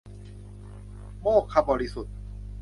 [1.21, 2.13] โมกขบริสุทธิ์